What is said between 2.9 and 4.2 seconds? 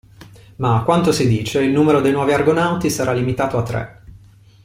limitato a tre.